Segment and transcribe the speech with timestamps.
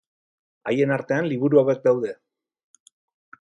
[0.71, 2.15] Haien artean liburu hauek daude.